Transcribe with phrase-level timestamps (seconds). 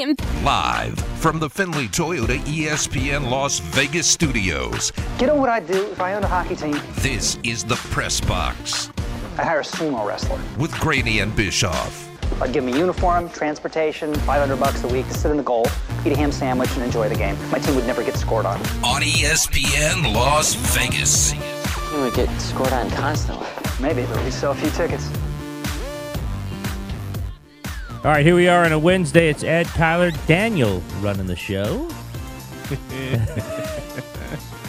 [0.00, 0.16] Kim.
[0.42, 6.00] Live from the Findlay Toyota ESPN Las Vegas studios, You know what I'd do if
[6.00, 6.80] I owned a hockey team?
[7.00, 8.88] this is the Press Box
[9.36, 10.40] I'd hire a sumo wrestler.
[10.58, 12.08] with Graney and Bischoff.
[12.40, 15.66] I'd give him a uniform, transportation, 500 bucks a week to sit in the goal,
[16.06, 17.36] eat a ham sandwich, and enjoy the game.
[17.50, 18.58] My team would never get scored on.
[18.82, 21.34] on ESPN Las Vegas.
[21.92, 23.46] You would get scored on constantly.
[23.78, 25.10] Maybe, but we sell a few tickets.
[28.02, 29.28] All right, here we are on a Wednesday.
[29.28, 31.86] It's Ed, Tyler, Daniel running the show.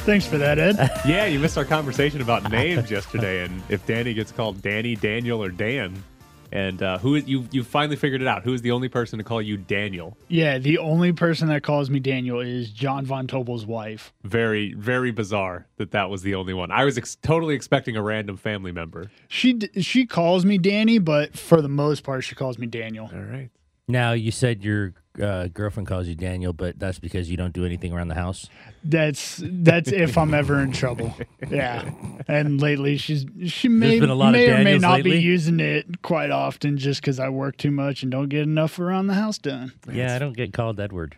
[0.03, 0.76] Thanks for that, Ed.
[1.08, 5.41] Yeah, you missed our conversation about names yesterday, and if Danny gets called Danny, Daniel,
[5.41, 6.03] or Dan,
[6.52, 7.48] and uh, who is you?
[7.52, 8.44] You finally figured it out.
[8.44, 10.18] Who is the only person to call you Daniel?
[10.28, 14.14] yeah, the only person that calls me Daniel is John Von Tobel's wife.
[14.23, 16.72] Very, very bizarre that that was the only one.
[16.72, 19.12] I was ex- totally expecting a random family member.
[19.28, 23.09] She d- she calls me Danny, but for the most part, she calls me Daniel.
[23.14, 23.50] All right.
[23.88, 27.66] Now, you said your uh, girlfriend calls you Daniel, but that's because you don't do
[27.66, 28.50] anything around the house.
[28.84, 31.14] That's that's if I'm ever in trouble.
[31.50, 31.90] Yeah,
[32.28, 35.12] and lately she's she may been a lot of may or may not lately?
[35.12, 38.80] be using it quite often just because I work too much and don't get enough
[38.80, 39.73] around the house done.
[39.92, 41.18] Yeah, I don't get called Edward.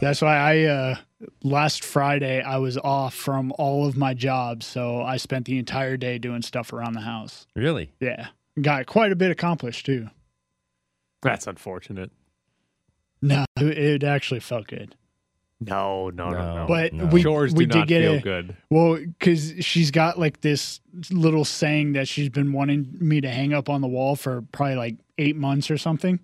[0.00, 0.96] That's why I uh
[1.42, 5.96] last Friday I was off from all of my jobs, so I spent the entire
[5.96, 7.46] day doing stuff around the house.
[7.54, 7.92] Really?
[8.00, 8.28] Yeah,
[8.60, 10.08] got quite a bit accomplished too.
[11.22, 12.10] That's unfortunate.
[13.24, 14.94] No, it, it actually felt good.
[15.60, 16.54] No, no, no, No.
[16.56, 16.66] no.
[16.66, 17.06] But no.
[17.06, 18.56] we Chores we do did not get feel a, good.
[18.70, 23.52] Well, because she's got like this little saying that she's been wanting me to hang
[23.54, 26.20] up on the wall for probably like eight months or something.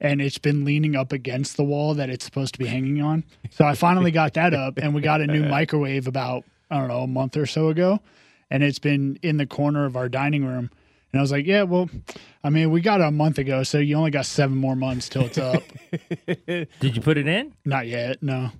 [0.00, 3.24] And it's been leaning up against the wall that it's supposed to be hanging on.
[3.50, 6.86] So I finally got that up, and we got a new microwave about, I don't
[6.86, 7.98] know, a month or so ago.
[8.48, 10.70] And it's been in the corner of our dining room.
[11.12, 11.88] And I was like, yeah, well,
[12.44, 15.08] I mean, we got it a month ago, so you only got seven more months
[15.08, 15.62] till it's up.
[16.46, 17.54] Did you put it in?
[17.64, 18.50] Not yet, no.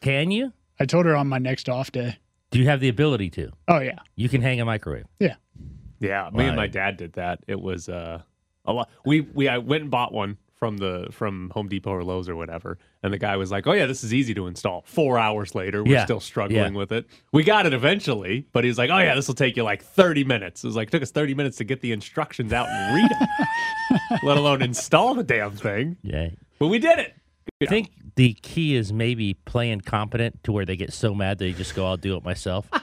[0.00, 0.52] Can you?
[0.78, 2.18] I told her on my next off day.
[2.50, 3.50] Do you have the ability to?
[3.66, 3.98] Oh, yeah.
[4.14, 5.06] You can hang a microwave.
[5.18, 5.34] Yeah.
[6.00, 7.40] Yeah, me and my dad did that.
[7.48, 8.22] It was uh,
[8.64, 8.88] a lot.
[9.04, 12.34] We we I went and bought one from the from Home Depot or Lowe's or
[12.36, 15.54] whatever, and the guy was like, "Oh yeah, this is easy to install." Four hours
[15.54, 16.04] later, we're Yeah.
[16.04, 16.78] still struggling Yeah.
[16.78, 17.06] with it.
[17.32, 20.24] We got it eventually, but he's like, "Oh yeah, this will take you like thirty
[20.24, 23.10] minutes." It was like took us thirty minutes to get the instructions out and read
[23.10, 25.96] them, let alone install the damn thing.
[26.02, 26.30] Yeah.
[26.58, 27.14] But we did it.
[27.62, 31.52] I think the key is maybe playing competent to where they get so mad they
[31.52, 32.68] just go, I'll do it myself.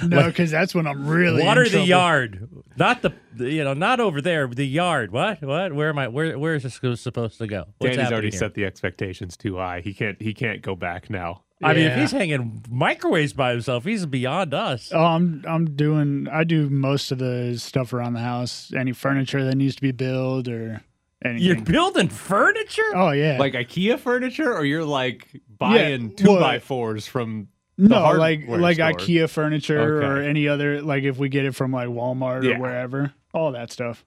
[0.00, 3.74] No, because that's when I'm really in Water the yard, not the, the- you know,
[3.74, 4.46] not over there.
[4.46, 5.10] The yard.
[5.12, 5.42] What?
[5.42, 5.72] What?
[5.72, 6.08] Where am I?
[6.08, 6.38] Where?
[6.38, 7.66] Where is this supposed to go?
[7.78, 8.38] What's Danny's already here?
[8.38, 9.80] set the expectations too high.
[9.80, 11.42] He can't he can't go back now.
[11.60, 14.92] I mean, if he's hanging microwaves by himself, he's beyond us.
[14.94, 18.72] Oh, I'm I'm doing I do most of the stuff around the house.
[18.76, 20.82] Any furniture that needs to be built or
[21.24, 21.44] anything.
[21.44, 22.92] You're building furniture.
[22.94, 23.38] oh yeah.
[23.38, 25.26] Like IKEA furniture, or you're like
[25.58, 28.92] buying two well- by fours from the no, like like store.
[28.92, 32.56] IKEA furniture or any other like if we get it from like Walmart Yeah.
[32.56, 33.12] or wherever.
[33.34, 34.04] All that stuff.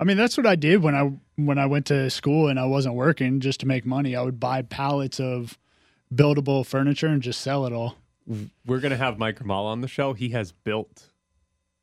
[0.00, 2.64] I mean, that's what I did when I when I went to school and I
[2.66, 4.14] wasn't working just to make money.
[4.16, 5.58] I would buy pallets of
[6.14, 7.96] buildable furniture and just sell it all.
[8.66, 10.12] we're gonna have Mike Grimala on the show.
[10.12, 11.10] He has built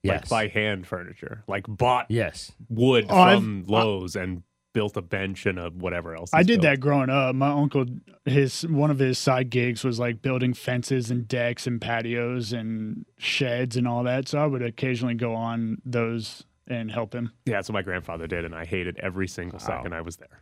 [0.04, 0.30] like Yes.
[0.30, 2.52] by hand furniture, like bought yes.
[2.70, 4.44] wood Oh, I've- from Lowe's and
[4.76, 6.30] built a bench and a whatever else.
[6.34, 6.64] I did built.
[6.64, 7.34] that growing up.
[7.34, 7.86] My uncle,
[8.26, 13.06] his one of his side gigs was like building fences and decks and patios and
[13.18, 14.28] sheds and all that.
[14.28, 17.32] So I would occasionally go on those and help him.
[17.46, 20.42] Yeah, that's what my grandfather did, and I hated every single second I was there.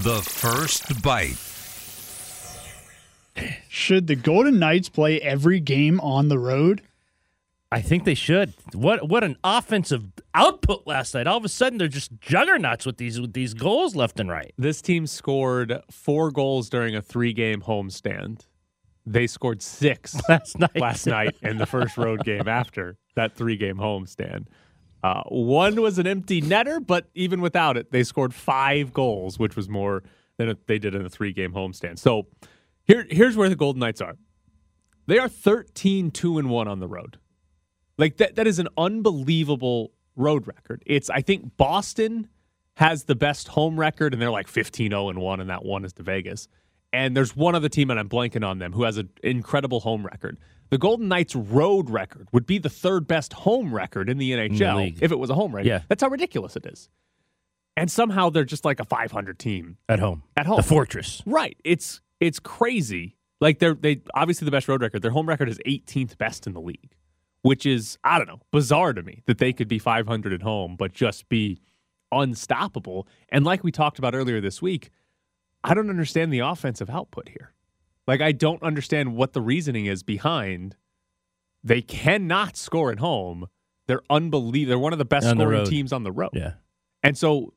[0.00, 1.36] The first bite.
[3.68, 6.82] Should the Golden Knights play every game on the road?
[7.74, 8.54] I think they should.
[8.72, 11.26] What what an offensive output last night.
[11.26, 14.54] All of a sudden they're just juggernauts with these with these goals left and right.
[14.56, 18.46] This team scored four goals during a three-game homestand.
[19.04, 20.76] They scored six Last night.
[20.76, 24.46] last night in the first road game after that three-game homestand.
[25.02, 29.56] Uh, one was an empty netter, but even without it, they scored five goals, which
[29.56, 30.04] was more
[30.36, 31.98] than they did in a three-game homestand.
[31.98, 32.28] So
[32.84, 34.14] here, here's where the Golden Knights are.
[35.08, 37.18] They are 13 2 and 1 on the road.
[37.98, 40.82] Like that that is an unbelievable road record.
[40.86, 42.28] It's I think Boston
[42.76, 45.92] has the best home record and they're like 15-0 and 1 and that one is
[45.94, 46.48] to Vegas.
[46.92, 50.04] And there's one other team and I'm blanking on them who has an incredible home
[50.04, 50.38] record.
[50.70, 54.76] The Golden Knights road record would be the third best home record in the NHL
[54.76, 54.98] league.
[55.00, 55.68] if it was a home record.
[55.68, 55.82] Yeah.
[55.88, 56.88] That's how ridiculous it is.
[57.76, 60.22] And somehow they're just like a 500 team At home.
[60.36, 60.56] at home.
[60.56, 61.22] The fortress.
[61.26, 61.56] Right.
[61.64, 63.16] It's it's crazy.
[63.40, 65.02] Like they're they obviously the best road record.
[65.02, 66.92] Their home record is 18th best in the league,
[67.44, 70.76] which is I don't know bizarre to me that they could be 500 at home
[70.76, 71.60] but just be
[72.10, 73.06] unstoppable.
[73.28, 74.90] And like we talked about earlier this week,
[75.62, 77.52] I don't understand the offensive output here.
[78.06, 80.76] Like I don't understand what the reasoning is behind
[81.62, 83.46] they cannot score at home.
[83.86, 84.68] They're unbelievable.
[84.70, 85.66] They're one of the best On scoring road.
[85.66, 86.30] teams on the road.
[86.32, 86.54] Yeah.
[87.02, 87.52] And so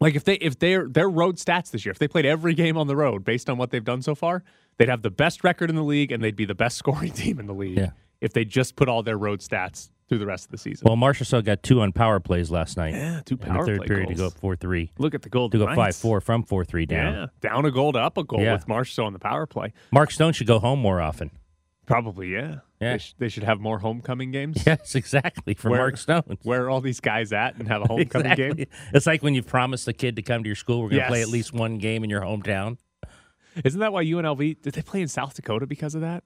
[0.00, 2.76] like if they if their their road stats this year, if they played every game
[2.76, 4.42] on the road based on what they've done so far,
[4.78, 7.38] they'd have the best record in the league and they'd be the best scoring team
[7.38, 7.90] in the league Yeah.
[8.24, 10.84] If they just put all their road stats through the rest of the season.
[10.86, 12.92] Well, Marchessault got two on power plays last night.
[12.94, 14.90] yeah, two in power the third play period to go up four three.
[14.98, 15.48] Look at the goal.
[15.50, 17.12] To go five four from four three down.
[17.14, 18.54] Yeah, down a goal to up a goal Yeah.
[18.54, 19.72] with Marchessault on the power play.
[19.92, 21.30] Mark Stone should go home more often.
[21.86, 22.60] Probably, yeah.
[22.80, 22.92] Yeah.
[22.92, 24.62] They, sh- they should have more homecoming games.
[24.66, 25.52] Yes, exactly.
[25.54, 26.38] For Where- Mark Stone.
[26.42, 28.54] Where are all these guys at and have a homecoming Exactly.
[28.64, 28.66] game?
[28.94, 31.08] It's like when you've promised a kid to come to your school, we're going to
[31.08, 32.78] play at least one game in your hometown.
[33.64, 36.24] Isn't that why UNLV did they play in South Dakota because of that?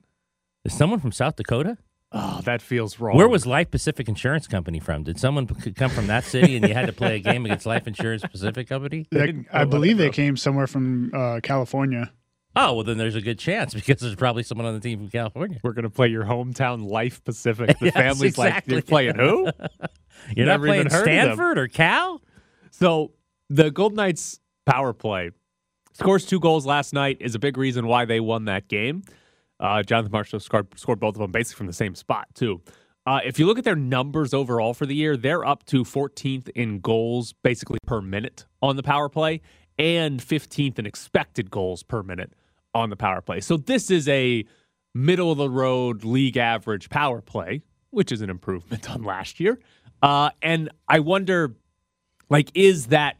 [0.65, 1.77] Is someone from South Dakota?
[2.11, 3.17] Oh, that feels wrong.
[3.17, 5.03] Where was Life Pacific Insurance Company from?
[5.03, 7.67] Did someone p- come from that city and you had to play a game against
[7.67, 9.07] Life Insurance Pacific Company?
[9.11, 10.13] That- didn't I believe they though.
[10.13, 12.11] came somewhere from uh, California.
[12.57, 15.11] Oh, well, then there's a good chance because there's probably someone on the team from
[15.11, 15.59] California.
[15.63, 17.79] We're gonna play your hometown Life Pacific.
[17.79, 19.51] The Yes, family's like, you're playing who?
[20.37, 21.25] You're not Never playing even heard of them.
[21.27, 22.21] Stanford or Cal?
[22.73, 23.13] So
[23.51, 25.31] the Golden Knights power play
[25.93, 29.05] scores two goals last night is a big reason why they won that game.
[29.61, 32.61] Uh, Jonathan Marchessault scored, scored both of them basically from the same spot too.
[33.07, 36.49] Uh, if you look at their numbers overall for the year, they're up to 14th
[36.51, 39.41] in goals basically per minute on the power play
[39.79, 42.33] and 15th in expected goals per minute
[42.75, 43.41] on the power play.
[43.41, 44.45] So this is a
[44.95, 49.59] middle of the road league average power play, which is an improvement on last year.
[50.03, 51.57] Uh, and I wonder
[52.29, 53.17] like, is that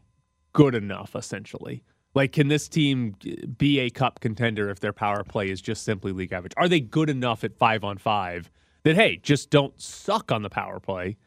[0.53, 1.83] good enough, essentially?
[2.15, 3.15] Like, can this team
[3.57, 6.53] be a cup contender if their power play is just simply league average?
[6.57, 8.49] Are they good enough at five on five
[8.83, 11.17] that, hey, just don't suck on the power play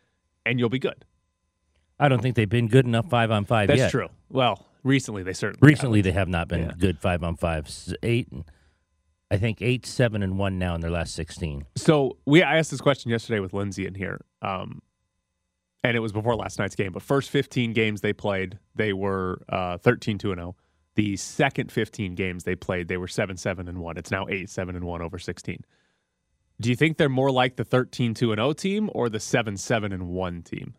[0.45, 1.05] and you'll be good?
[2.01, 3.91] I don't think they've been good enough five on five That's yet.
[3.93, 4.09] true.
[4.29, 6.13] Well, recently they certainly Recently, haven't.
[6.13, 6.73] they have not been Yeah.
[6.79, 7.69] good five on five.
[8.03, 8.29] Eight,
[9.31, 11.65] I think eight, seven, and one now in their last sixteen.
[11.77, 14.83] So we I asked this question yesterday with Lindsay in here, um,
[15.85, 16.91] and it was before last night's game.
[16.93, 20.57] But first 15 games they played, they were uh, 13 2 and 0.
[20.95, 23.97] The second 15 games they played, they were 7 7 and 1.
[23.97, 25.65] It's now 8 7 and 1 over 16.
[26.61, 29.57] Do you think they're more like the 13 2 and 0 team or the 7
[29.57, 30.75] 7 and 1 team?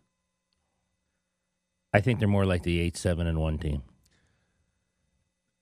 [1.94, 3.82] I think they're more like the eight, seven, and one team.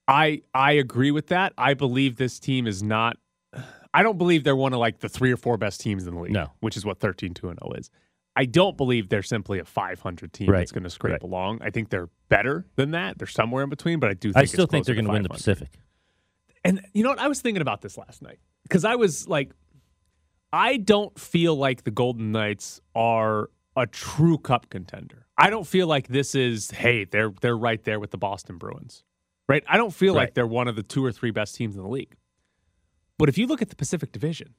[0.07, 1.53] I I agree with that.
[1.57, 3.17] I believe this team is not.
[3.93, 6.19] I don't believe they're one of like the three or four best teams in the
[6.19, 6.33] league.
[6.33, 6.47] No.
[6.61, 7.91] which is what 13 2 and 0 is.
[8.35, 10.59] I don't believe they're simply a 500 team Right.
[10.59, 11.23] that's going to scrape Right.
[11.23, 11.59] along.
[11.61, 13.17] I think they're better than that.
[13.19, 14.29] They're somewhere in between, but I do.
[14.33, 15.69] Think I still think they're going to win the Pacific.
[16.63, 17.19] And you know what?
[17.19, 19.51] I was thinking about this last night because I was like,
[20.51, 25.27] I don't feel like the Golden Knights are a true cup contender.
[25.37, 29.03] I don't feel like this is, hey, they're they're right there with the Boston Bruins.
[29.49, 29.63] Right?
[29.67, 31.89] I don't feel like they're one of the two or three best teams in the
[31.89, 32.15] league.
[33.19, 34.53] But if you look at the Pacific Division,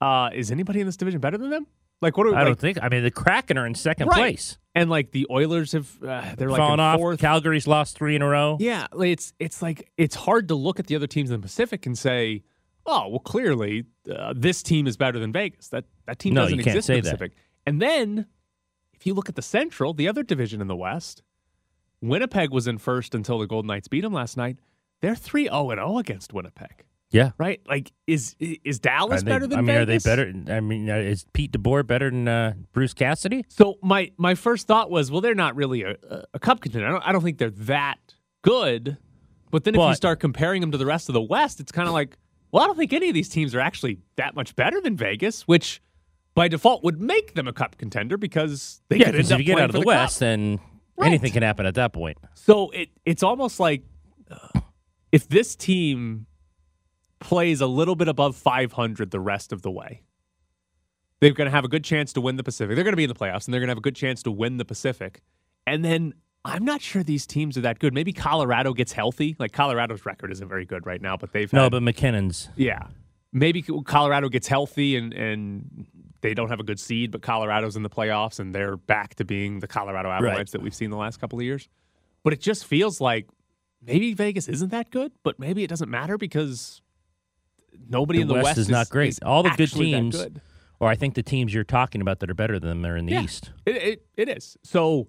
[0.00, 1.66] uh, is anybody in this division better than them?
[2.00, 2.26] Like what?
[2.26, 2.78] Are, I like, don't think.
[2.82, 4.16] I mean, the Kraken are in second Right.
[4.16, 6.98] place, And like the Oilers have, uh, they're like fallen in off.
[6.98, 7.20] fourth.
[7.20, 8.56] Calgary's lost three in a row.
[8.60, 11.84] Yeah, it's it's like it's hard to look at the other teams in the Pacific
[11.86, 12.42] and say,
[12.86, 16.58] "Oh, well, clearly uh, this team is better than Vegas." That that team No, doesn't
[16.58, 17.10] you can't exist in the that.
[17.18, 17.32] Pacific.
[17.66, 18.26] And then
[18.94, 21.22] if you look at the Central, the other division in the West,
[22.00, 24.56] Winnipeg was in first until the Golden Knights beat them last night.
[25.02, 26.84] They're 3-0 and 0 against Winnipeg.
[27.10, 27.32] Yeah.
[27.38, 27.60] Right?
[27.66, 30.06] Like is is Dallas they- better than I mean, Vegas?
[30.06, 30.52] are they better?
[30.56, 33.44] I mean, uh, is Pete DeBoer better than uh, Bruce Cassidy?
[33.48, 35.96] So my my first thought was, well, they're not really a,
[36.32, 36.86] a, cup contender.
[36.86, 37.98] I don't, I don't think they're that
[38.42, 38.96] good.
[39.50, 41.88] But then if you start comparing them to the rest of the West, it's kind
[41.88, 42.16] of like,
[42.52, 45.42] well, I don't think any of these teams are actually that much better than Vegas,
[45.48, 45.82] which
[46.34, 49.44] by default would make them a cup contender because they Yeah, could because end if
[49.44, 49.86] up you get out of the, cup.
[49.86, 50.60] West, then
[50.96, 51.08] Right.
[51.08, 52.18] anything can happen at that point.
[52.34, 53.82] So it it's almost like
[54.30, 54.60] uh,
[55.10, 56.26] if this team
[57.20, 60.02] plays a little bit above 500 the rest of the way,
[61.20, 62.74] they're going to have a good chance to win the Pacific.
[62.74, 64.22] They're going to be in the playoffs and they're going to have a good chance
[64.24, 65.20] to win the Pacific.
[65.66, 67.92] And then I'm not sure these teams are that good.
[67.92, 69.36] Maybe Colorado gets healthy.
[69.38, 72.48] Like Colorado's record isn't very good right now, but they've No, had- but MacKinnon's.
[72.56, 72.86] yeah.
[73.32, 75.86] Maybe Colorado gets healthy and, and
[76.20, 79.24] they don't have a good seed, but Colorado's in the playoffs and they're back to
[79.24, 81.68] being the Colorado Avalanche that we've seen the last couple of years.
[82.24, 83.28] But it just feels like
[83.86, 86.82] maybe Vegas isn't that good, but maybe it doesn't matter because
[87.88, 89.18] nobody The in the West West, is not great.
[89.22, 90.40] All the good teams- good.
[90.78, 93.04] Or I think the teams you're talking about that are better than them are in
[93.04, 93.22] the Yeah.
[93.24, 93.50] East.
[93.66, 94.56] It, it, it is.
[94.62, 95.08] So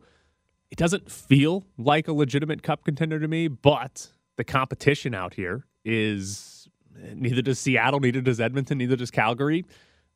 [0.70, 5.66] it doesn't feel like a legitimate cup contender to me, but the competition out here
[5.86, 6.68] is
[7.14, 9.64] neither does Seattle, neither does Edmonton, neither does Calgary.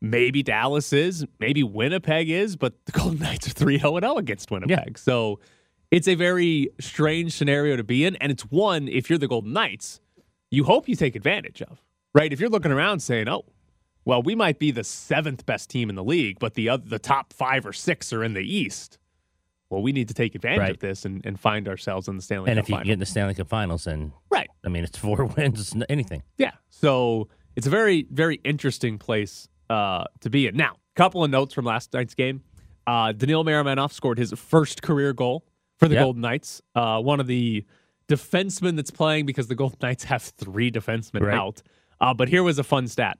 [0.02, 4.50] Maybe Dallas is, maybe Winnipeg is, but the Golden Knights are 3 0 0 against
[4.50, 4.98] Winnipeg.
[4.98, 5.40] So
[5.90, 8.16] it's a very strange scenario to be in.
[8.16, 10.00] And it's one, if you're the Golden Knights,
[10.50, 11.82] you hope you take advantage of,
[12.16, 12.32] right?
[12.32, 13.44] If you're looking around saying, oh,
[14.04, 16.98] well, we might be the seventh best team in the league, but the other, the
[16.98, 18.98] top five or six are in the East.
[19.68, 20.70] Well, we need to take advantage Right.
[20.70, 22.86] of this and, and find ourselves in the Stanley and Cup And if you final.
[22.86, 24.48] get in the Stanley Cup Finals, then right.
[24.64, 26.22] I mean, it's four wins, it's anything.
[26.38, 26.52] Yeah.
[26.70, 30.56] So it's a very, very interesting place uh, to be in.
[30.56, 32.42] Now, couple of notes from last night's game.
[32.86, 35.44] Uh, Daniil Miromanov scored his first career goal
[35.78, 36.02] for the Yep.
[36.04, 36.62] Golden Knights.
[36.76, 37.64] Uh, one of the
[38.08, 41.34] defensemen that's playing because the Golden Knights have three defensemen Right.
[41.34, 41.62] out.
[42.00, 43.18] Uh, but here was a fun stat.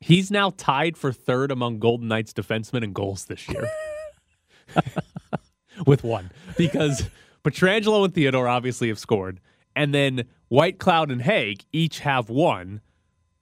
[0.00, 3.68] He's now tied for third among Golden Knights defensemen in goals this year.
[5.86, 7.08] with one because
[7.44, 9.40] Pietrangelo and Theodore obviously have scored,
[9.74, 12.80] and then Whitecloud and Hague each have one.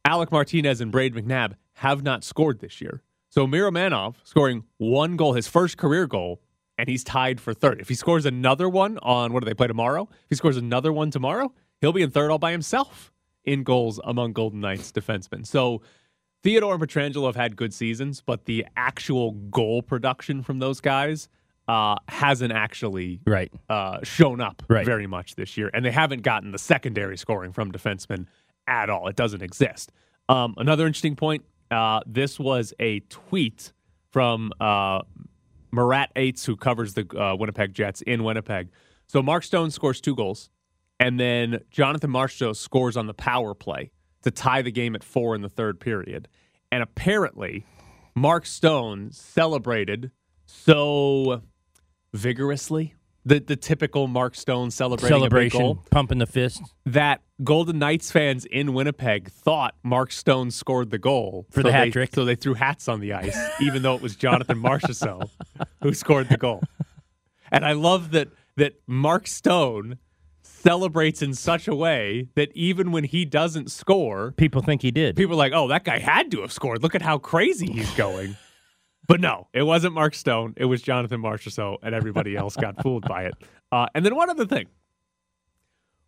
[0.05, 3.03] Alec Martinez and Brayden McNabb have not scored this year.
[3.29, 6.41] So Miromanov scoring one goal, his first career goal,
[6.79, 7.81] and he's tied for third.
[7.81, 10.09] If he scores another one on what do they play tomorrow?
[10.11, 13.13] If he scores another one tomorrow, he'll be in third all by himself
[13.45, 15.47] in goals among Golden Knights defensemen.
[15.47, 15.83] So
[16.43, 21.29] Theodore and Pietrangelo have had good seasons, but the actual goal production from those guys
[21.69, 23.53] uh, hasn't actually Right.
[23.69, 24.85] uh, shown up Right.
[24.85, 28.27] very much this year, and they haven't gotten the secondary scoring from defensemen
[28.67, 29.07] at all.
[29.09, 29.93] It doesn't exist.
[30.29, 33.73] Um, another interesting point: uh, this was a tweet
[34.11, 35.03] from uh,
[35.73, 38.69] Murat Ates, who covers the uh, Winnipeg Jets in Winnipeg.
[39.07, 40.51] So Mark Stone scores two goals,
[41.01, 43.91] and then Jonathan Marchessault scores on the power play
[44.23, 46.29] to tie the game at four in the third period.
[46.71, 47.65] And apparently,
[48.15, 50.13] Mark Stone celebrated
[50.47, 51.43] so
[52.13, 58.11] vigorously the the typical Mark Stone celebrating Celebration, goal pumping the fist that Golden Knights
[58.11, 62.15] fans in Winnipeg thought Mark Stone scored the goal For the so hat they- trick.
[62.15, 65.29] So they threw hats on the ice, even though it was Jonathan Marchessault
[65.83, 66.63] who scored the goal.
[67.53, 69.99] And I love that that Mark Stone
[70.63, 75.17] celebrates in such a way that even when he doesn't score, people think he did.
[75.17, 76.83] people are like, "Oh, that guy had to have scored.
[76.83, 78.37] Look at how crazy he's going."
[79.09, 80.55] but no, it wasn't Mark Stone.
[80.57, 83.35] It was Jonathan Marchessault, and everybody else got fooled by it.
[83.73, 84.67] Uh, and then one other thing: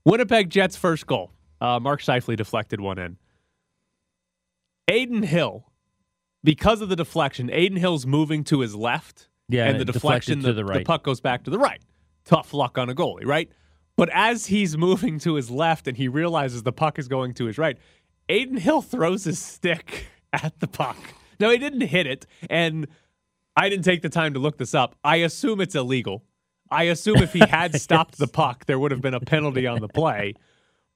[0.05, 1.33] Winnipeg Jets' first goal.
[1.61, 3.17] Uh, Mark Scheifele deflected one in.
[4.91, 5.71] Adin Hill,
[6.43, 9.29] because of the deflection, Adin Hill's moving to his left.
[9.49, 10.79] Yeah, and and the deflection, to the right.
[10.79, 11.81] the puck goes back to the right.
[12.25, 13.51] Tough luck on a goalie, right?
[14.03, 17.45] But as he's moving to his left and he realizes the puck is going to
[17.45, 17.79] his right,
[18.29, 20.97] Adin Hill throws his stick at the puck.
[21.39, 22.89] No, he didn't hit it, and
[23.57, 24.97] I didn't take the time to look this up.
[25.05, 26.25] I assume it's illegal.
[26.69, 29.81] I assume if he had stopped the puck, there would have been a penalty on
[29.81, 30.35] the play.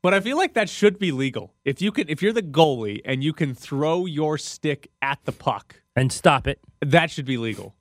[0.02, 1.54] But I feel like that should be legal.
[1.64, 5.32] If you can if you're the goalie and you can throw your stick at the
[5.32, 6.58] puck, and stop it.
[6.80, 7.76] that should be legal.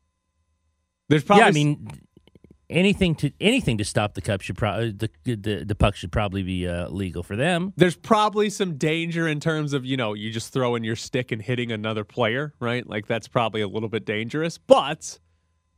[1.09, 1.89] There's probably yeah, I mean,
[2.69, 6.43] anything to anything to stop the cup should probably the, the the puck should probably
[6.43, 7.73] be uh, legal for them.
[7.75, 11.41] there's probably some danger in terms of you know you just throwing your stick and
[11.41, 12.87] hitting another player right?
[12.87, 14.57] Like that's probably a little bit dangerous.
[14.57, 15.19] But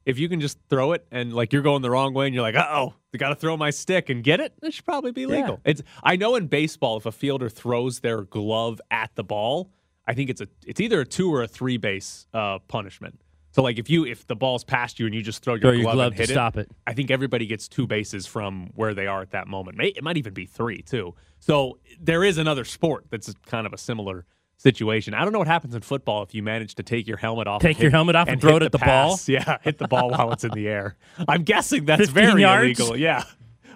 [0.05, 2.41] if you can just throw it and like you're going the wrong way and you're
[2.41, 5.59] like uh-oh i gotta throw my stick and get it it should probably be legal.
[5.65, 9.69] It's i know in baseball if a fielder throws their glove at the ball
[10.07, 13.19] i think it's a it's either a two or a three base uh, punishment
[13.57, 15.71] so like if you if the ball's past you and you just throw your Throw
[15.71, 16.69] your glove, glove and to hit stop it.
[16.85, 19.79] I think everybody gets two bases from where they are at that moment.
[19.79, 21.15] May, it might even be three, too.
[21.39, 25.15] So there is another sport that's kind of a similar situation.
[25.15, 27.63] I don't know what happens in football if you manage to take your helmet off.
[27.63, 29.19] Take and your helmet off and and throw it at the ball?
[29.25, 30.95] Yeah, hit the ball while it's in the air.
[31.27, 32.79] I'm guessing that's very yards?
[32.79, 32.95] illegal.
[32.95, 33.23] Yeah.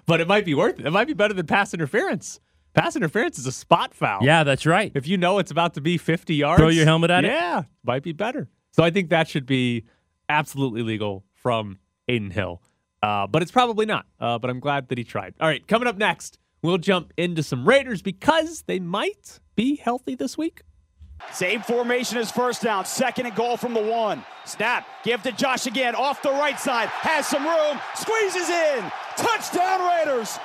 [0.06, 0.86] But it might be worth it.
[0.86, 2.38] It might be better than pass interference.
[2.72, 4.20] Pass interference is a spot foul.
[4.22, 4.92] Yeah, that's right.
[4.94, 7.32] If you know it's about to be 50 yards, Throw your helmet at it?
[7.32, 8.48] Yeah, might be better.
[8.72, 9.84] So I think that should be
[10.28, 12.62] absolutely legal from Adin Hill.
[13.02, 14.06] Uh, but it's probably not.
[14.20, 15.34] Uh, but I'm glad that he tried.
[15.40, 20.14] All right, coming up next, we'll jump into some Raiders because they might be healthy
[20.14, 20.62] this week.
[21.32, 22.84] Same formation as first down.
[22.84, 24.24] Second and goal from the one.
[24.44, 24.86] Snap.
[25.04, 25.94] Give to Josh again.
[25.94, 26.88] Off the right side.
[26.88, 27.80] Has some room.
[27.94, 28.92] Squeezes in.
[29.16, 30.38] Touchdown Raiders.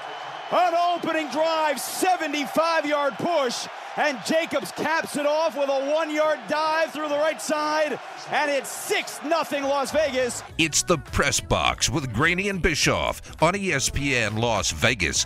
[0.51, 1.79] An opening drive.
[1.79, 3.67] 75 yard push.
[3.97, 7.99] And Jacobs caps it off with a one yard dive through the right side.
[8.31, 10.43] And it's 6 0 Las Vegas.
[10.57, 15.25] It's the Press Box with Graney and Bischoff on ESPN Las Vegas.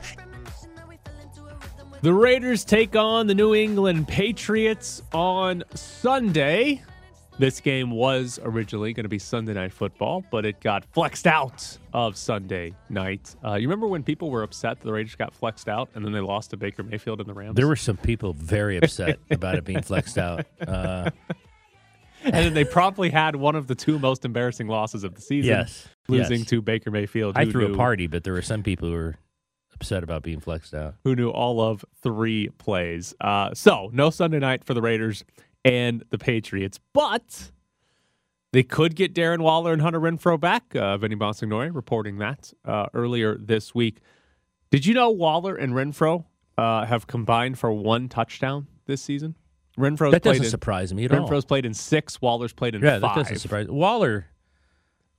[2.01, 6.81] The Raiders take on the New England Patriots on Sunday.
[7.39, 11.77] This game was originally going to be Sunday night football, but it got flexed out
[11.93, 13.35] of Sunday night.
[13.43, 16.11] Uh, you remember when people were upset that the Raiders got flexed out and then
[16.11, 17.55] they lost to Baker Mayfield and the Rams?
[17.55, 20.45] There were some people very upset about it being flexed out.
[20.67, 21.09] Uh,
[22.23, 25.49] and then they promptly had one of the two most embarrassing losses of the season.
[25.49, 26.49] Yes, losing yes.
[26.49, 27.37] to Baker Mayfield.
[27.37, 29.15] I threw knew- a party, but there were some people who were
[29.73, 30.95] upset about being flexed out.
[31.05, 33.15] who knew all of three plays.
[33.19, 35.23] Uh, so no Sunday night for the Raiders
[35.63, 37.51] and the Patriots, but
[38.51, 40.75] they could get Darren Waller and Hunter Renfrow back.
[40.75, 43.99] Uh, Vinny Bonsignore reporting that uh, earlier this week.
[44.71, 46.25] Did you know Waller and Renfrow
[46.57, 49.35] uh, have combined for one touchdown this season?
[49.77, 51.27] Renfrow's That doesn't in, surprise me at all.
[51.27, 52.21] Renfrow's played in six.
[52.21, 53.01] Waller's played in Yeah, five.
[53.01, 53.67] that doesn't surprise.
[53.69, 54.25] Waller,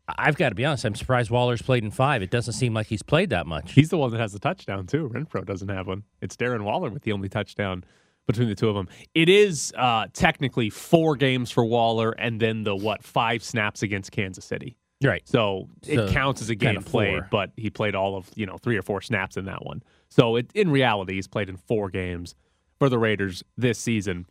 [0.07, 0.85] I've got to be honest.
[0.85, 2.23] I'm surprised Waller's played in five.
[2.23, 3.73] It doesn't seem like he's played that much.
[3.73, 5.09] He's the one that has the touchdown too.
[5.15, 6.03] Renfrow doesn't have one.
[6.21, 7.85] It's Darren Waller with the only touchdown
[8.27, 8.89] between the two of them.
[9.15, 14.13] It is uh, technically four games for Waller, and then the what five snaps against
[14.13, 14.77] Kansas City.
[15.03, 15.23] right.
[15.27, 17.29] So, So, it counts as a game played, four.
[17.31, 19.83] but he played all of you know three or four snaps in that one.
[20.09, 22.35] So it, in reality, he's played in four games
[22.79, 24.27] for the Raiders this season.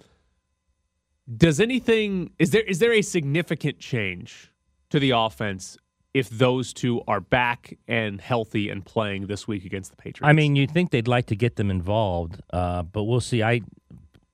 [1.37, 4.51] Does anything is there is there a significant change
[4.89, 5.77] to the offense
[6.13, 10.29] if those two are back and healthy and playing this week against the Patriots?
[10.29, 13.41] I mean, you'd think they'd like to get them involved, uh, but we'll see.
[13.43, 13.61] I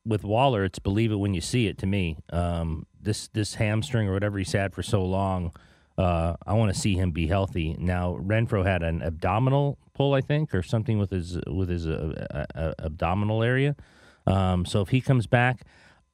[0.08, 1.78] with Waller, it's believe it when you see it.
[1.80, 5.52] To me, um, this this hamstring or whatever he's had for so long,
[5.98, 7.76] uh, I want to see him be healthy.
[7.78, 12.26] Now, Renfrow had an abdominal pull, I think, or something with his with his uh,
[12.32, 13.76] uh, uh, abdominal area.
[14.26, 15.62] Um, so if he comes back.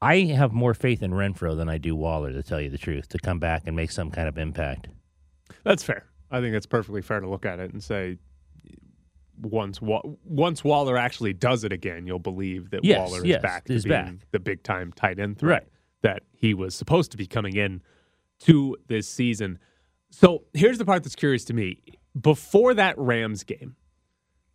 [0.01, 3.07] I have more faith in Renfrow than I do Waller, to tell you the truth,
[3.07, 4.89] to come back and make some kind of impact.
[5.63, 6.03] That's fair.
[6.29, 8.17] I think it's perfectly fair to look at it and say
[9.42, 13.66] once once Waller actually does it again, you'll believe that Yes, Waller is yes, back
[13.66, 14.16] to is being back.
[14.32, 15.72] the big time tight end threat Right.
[16.02, 17.82] that he was supposed to be coming in
[18.42, 19.60] to this season.
[20.10, 21.82] So here's the part that's curious to me.
[22.20, 23.75] Before that Rams game,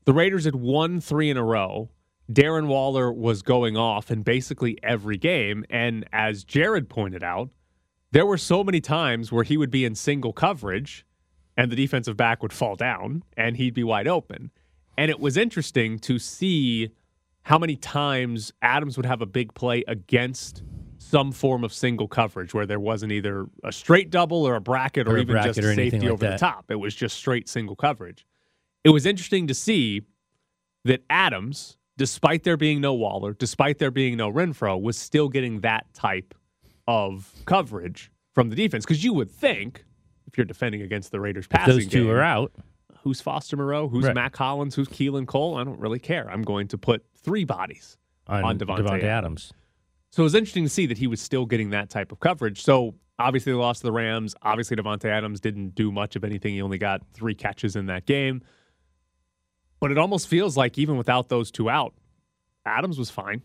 [0.04, 1.90] the Raiders had won three in a row.
[2.30, 5.64] Darren Waller was going off in basically every game.
[5.70, 7.48] And as Jared pointed out,
[8.12, 11.04] there were so many times where he would be in single coverage
[11.56, 14.50] and the defensive back would fall down and he'd be wide open.
[14.98, 16.90] And it was interesting to see
[17.42, 20.64] how many times Adams would have a big play against
[20.98, 25.06] some form of single coverage where there wasn't either a straight double or a bracket
[25.06, 26.68] or, Or a even bracket just or safety like over the top.
[26.68, 28.26] It was just straight single coverage.
[28.82, 30.02] It was interesting to see
[30.84, 35.60] that Adams, despite there being no Waller, despite there being no Renfrow, was still getting
[35.60, 36.34] that type
[36.88, 38.84] of coverage from the defense.
[38.84, 39.84] Because you would think,
[40.26, 42.52] if you're defending against the Raiders If passing those two game, are out,
[43.08, 44.14] who's Foster Moreau, who's Right.
[44.14, 46.30] Mack Hollins, who's Keelan Cole, I don't really care.
[46.30, 49.04] I'm going to put three bodies on, on Davante Davante Adams.
[49.04, 49.52] Adams.
[50.10, 52.62] So it was interesting to see that he was still getting that type of coverage.
[52.62, 54.34] So obviously they lost to the Rams.
[54.42, 56.52] Obviously Davante Adams didn't do much of anything.
[56.52, 58.42] He only got three catches in that game.
[59.80, 61.94] But it almost feels like even without those two out,
[62.66, 63.40] Adams was fine.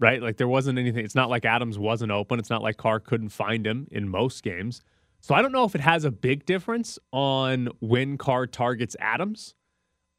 [0.00, 0.20] Right?
[0.20, 1.04] Like there wasn't anything.
[1.04, 2.38] It's not like Adams wasn't open.
[2.40, 4.82] It's not like Carr couldn't find him in most games.
[5.26, 9.56] So I don't know if it has a big difference on when Carr targets Adams.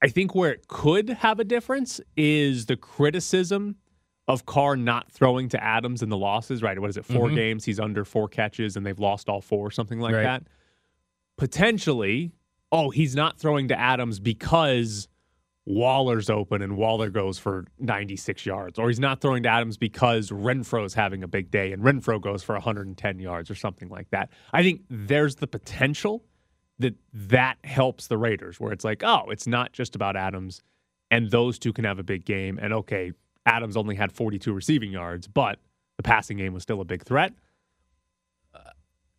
[0.04, 3.78] I think where it could have a difference is the criticism
[4.28, 6.78] of Carr not throwing to Adams in the losses, right?
[6.78, 7.06] What is it?
[7.06, 7.36] 4 Mhm.
[7.36, 10.24] games, he's under four catches, and they've lost all four, or something like Right.
[10.24, 10.44] that.
[11.38, 12.34] Potentially,
[12.74, 15.08] oh, he's not throwing to Adams because
[15.70, 20.30] Waller's open and Waller goes for 96 yards, or he's not throwing to Adams because
[20.30, 24.30] Renfrow's having a big day and Renfrow goes for 110 yards or something like that.
[24.54, 26.24] I think there's the potential
[26.80, 30.62] that that helps the Raiders, where it's like, oh, it's not just about Adams,
[31.12, 32.58] and those two can have a big game.
[32.62, 33.12] And okay,
[33.46, 35.60] Adams only had 42 receiving yards, but
[35.98, 37.34] the passing game was still a big threat.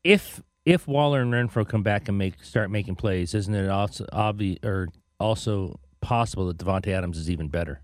[0.02, 4.06] if if Waller and Renfrow come back and make start making plays, isn't it also
[4.12, 4.88] obvious or
[5.20, 7.82] also possible that Davante Adams is even better?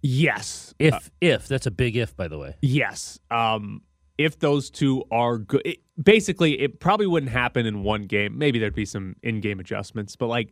[0.00, 2.54] Yes, If Uh, if that's a big if, by the way.
[2.62, 3.18] yes.
[3.30, 3.82] Um,
[4.16, 8.36] if those two are good, it, basically, it probably wouldn't happen in one game.
[8.38, 10.50] Maybe there'd be some in-game adjustments, but like,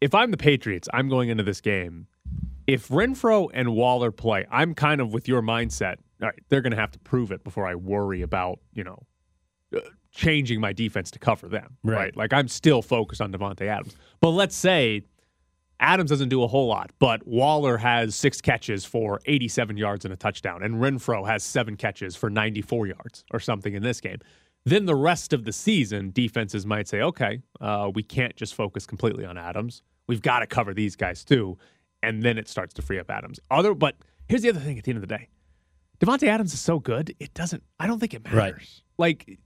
[0.00, 2.06] if I'm the Patriots, I'm going into this game.
[2.66, 5.96] If Renfrow and Waller play, I'm kind of with your mindset.
[6.20, 8.98] All right, they're going to have to prove it before I worry about you know
[9.76, 9.80] uh,
[10.10, 11.76] changing my defense to cover them.
[11.84, 12.16] Right.
[12.16, 13.94] Like I'm still focused on Davante Adams.
[14.20, 15.02] But let's say
[15.80, 20.14] Adams doesn't do a whole lot, but Waller has six catches for 87 yards and
[20.14, 24.18] a touchdown, and Renfrow has seven catches for 94 yards or something in this game.
[24.64, 28.86] Then the rest of the season, defenses might say, okay, uh, we can't just focus
[28.86, 29.82] completely on Adams.
[30.08, 31.56] We've got to cover these guys too.
[32.02, 33.38] And then it starts to free up Adams.
[33.50, 33.96] Other, but
[34.28, 35.28] here's the other thing at the end of the day
[36.00, 38.36] Davante Adams is so good, it doesn't, I don't think it matters.
[38.36, 38.82] Right.
[38.98, 39.38] Like,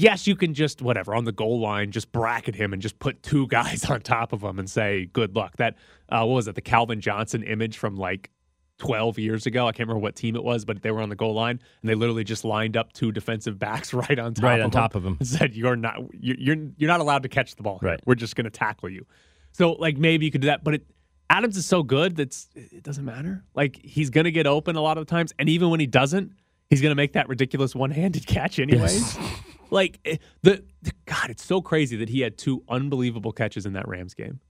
[0.00, 3.22] yes, you can just whatever on the goal line, just bracket him and just put
[3.22, 5.56] two guys on top of him and say good luck.
[5.58, 5.76] That
[6.08, 6.54] uh, what was it?
[6.54, 8.30] The Calvin Johnson image from like
[8.78, 9.66] 12 years ago.
[9.66, 11.90] I can't remember what team it was, but they were on the goal line and
[11.90, 14.94] they literally just lined up two defensive backs right on top Right of on top
[14.94, 15.16] of him.
[15.20, 17.78] and said you're not you're you're, you're not allowed to catch the ball.
[17.80, 17.90] here.
[17.90, 18.00] Right.
[18.06, 19.06] We're just going to tackle you.
[19.52, 20.86] So like maybe you could do that, but it
[21.28, 23.44] Adams is so good that it doesn't matter.
[23.54, 25.86] Like he's going to get open a lot of the times and even when he
[25.86, 26.32] doesn't,
[26.70, 29.18] he's going to make that ridiculous one-handed catch anyways.
[29.72, 33.74] Like eh, the, the God, it's so crazy that he had two unbelievable catches in
[33.74, 34.40] that Rams game.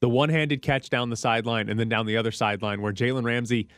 [0.00, 3.68] The one-handed catch down the sideline and then down the other sideline where Jalen Ramsey,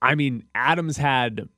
[0.00, 1.50] I mean, Adams had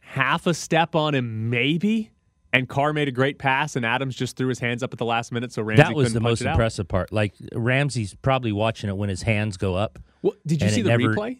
[0.00, 2.10] half a step on him, maybe,
[2.52, 5.06] and Carr made a great pass, and Adams just threw his hands up at the
[5.06, 6.50] last minute, so Ramsey that was couldn't the most out.
[6.52, 7.10] impressive part.
[7.10, 9.98] Like Ramsey's probably watching it when his hands go up.
[10.20, 11.38] What, did you see the never- replay?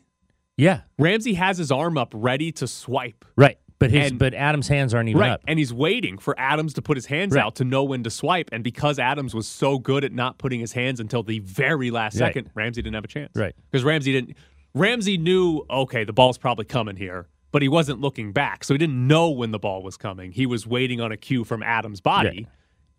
[0.57, 3.25] Yeah, Ramsey has his arm up, ready to swipe.
[3.37, 3.59] right.
[3.81, 5.33] But his And- but Adam's hands aren't even right.
[5.33, 5.43] up.
[5.49, 7.43] And he's waiting for Adams to put his hands Right.
[7.45, 8.49] out to know when to swipe.
[8.53, 12.15] And because Adams was so good at not putting his hands until the very last
[12.15, 12.29] Right.
[12.29, 13.33] second, Ramsey didn't have a chance.
[13.35, 13.53] Right.
[13.71, 14.37] Because Ramsey didn't.
[14.75, 18.63] Ramsey knew, okay, the ball's probably coming here, but he wasn't looking back.
[18.65, 20.31] So he didn't know when the ball was coming.
[20.33, 22.47] He was waiting on a cue from Adams' body.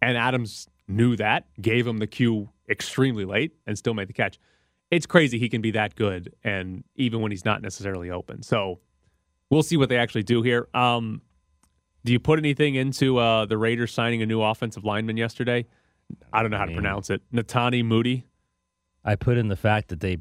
[0.01, 4.37] And Adams knew that, gave him the cue extremely late, and still made the catch.
[4.95, 8.43] It's crazy he can be that good, and even when he's not necessarily open.
[8.43, 8.79] So
[9.49, 10.69] we'll see what they actually do here.
[10.73, 11.21] Um,
[12.05, 15.65] do you put anything into uh, the Raiders signing a new offensive lineman yesterday?
[16.31, 17.21] I don't know how to pronounce it.
[17.33, 18.25] Netane Muti.
[19.03, 20.19] I put in the fact that they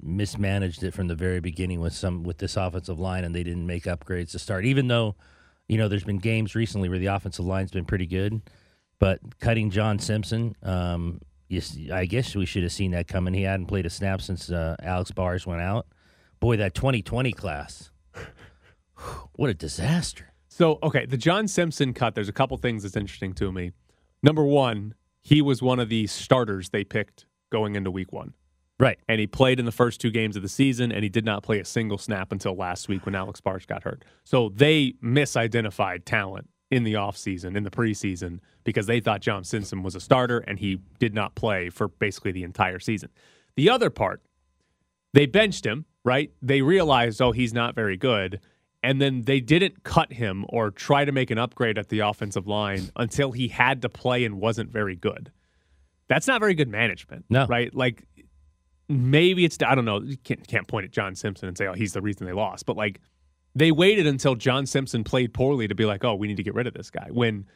[0.00, 3.66] mismanaged it from the very beginning with some with this offensive line, and they didn't
[3.66, 4.64] make upgrades to start.
[4.64, 5.16] Even though,
[5.68, 8.40] you know, there's been games recently where the offensive line's been pretty good,
[9.00, 11.20] but cutting John Simpson, um,
[11.92, 13.34] I guess we should have seen that coming.
[13.34, 15.86] He hadn't played a snap since uh, Alex Bars went out.
[16.38, 17.90] Boy, that 2020 class,
[19.32, 20.32] what a disaster!
[20.48, 23.72] So, okay, the John Simpson cut, there's a couple things that's interesting to me.
[24.22, 28.34] Number one, he was one of the starters they picked going into week one.
[28.78, 28.98] Right.
[29.08, 31.42] And he played in the first two games of the season, and he did not
[31.42, 34.04] play a single snap until last week when Alex Bars got hurt.
[34.24, 39.82] So they misidentified talent in the offseason, in the preseason, because they thought John Simpson
[39.82, 43.10] was a starter and he did not play for basically the entire season.
[43.56, 44.22] The other part,
[45.12, 46.30] they benched him, right?
[46.40, 48.40] They realized, oh, he's not very good.
[48.82, 52.46] And then they didn't cut him or try to make an upgrade at the offensive
[52.46, 55.30] line until he had to play and wasn't very good.
[56.08, 57.24] That's not very good management.
[57.28, 57.46] No.
[57.46, 57.74] Right?
[57.74, 58.04] Like
[58.88, 60.00] maybe it's I don't know.
[60.00, 62.66] You can't can't point at John Simpson and say, oh, he's the reason they lost.
[62.66, 63.00] But like
[63.54, 66.54] they waited until John Simpson played poorly to be like, oh, we need to get
[66.54, 67.08] rid of this guy.
[67.10, 67.46] When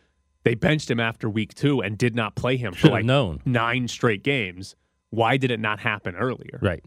[0.44, 3.04] they benched him after week two and did not play him for Should have like
[3.04, 3.40] known.
[3.44, 4.74] nine straight games.
[5.10, 6.58] Why did it not happen earlier?
[6.60, 6.82] Right.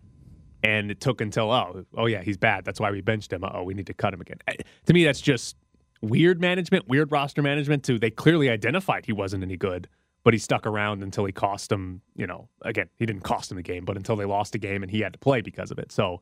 [0.63, 3.62] and it took until oh oh yeah he's bad that's why we benched him oh
[3.63, 4.56] we need to cut him again Eh,
[4.88, 5.56] to me that's just
[6.02, 9.88] weird management weird roster management too they clearly identified he wasn't any good
[10.24, 13.56] but he stuck around until he cost them you know again he didn't cost him
[13.58, 15.78] the game but until they lost a game and he had to play because of
[15.78, 16.20] it so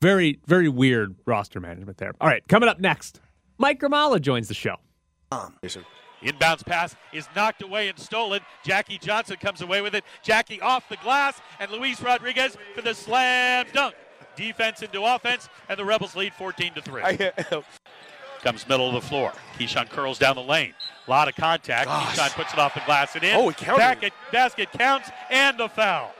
[0.00, 3.20] very very weird roster management there all right coming up next
[3.58, 4.76] mike Grimala joins the show
[6.22, 8.40] Inbounds pass is knocked away and stolen.
[8.62, 10.04] Jackie Johnson comes away with it.
[10.22, 13.94] Jackie off the glass, and Luis Rodriguez for the slam dunk.
[14.36, 17.02] Defense into offense, and the Rebels lead 14 to 3.
[18.42, 19.32] Comes middle of the floor.
[19.58, 20.74] Keyshawn curls down the lane.
[21.06, 21.88] A lot of contact.
[21.88, 23.36] Keyshawn puts it off the glass and in.
[23.36, 26.12] Oh, he countered Basket, basket counts, and the foul.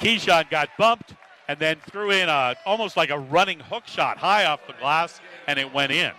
[0.00, 1.14] Keyshawn got bumped
[1.50, 5.20] and then threw in a almost like a running hook shot high off the glass,
[5.48, 6.12] and it went in.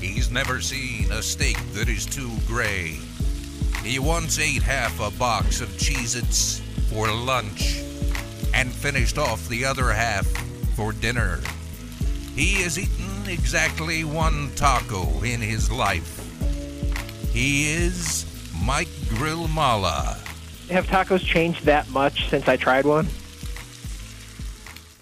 [0.00, 3.00] He's never seen a steak that is too gray.
[3.82, 6.60] He once ate half a box of Cheez Its
[6.92, 7.82] for lunch
[8.54, 10.28] and finished off the other half
[10.76, 11.40] for dinner.
[12.36, 16.20] He has eaten exactly one taco in his life.
[17.32, 18.26] He is
[18.64, 20.29] Mike Grimala.
[20.70, 23.08] Have tacos changed that much since I tried one?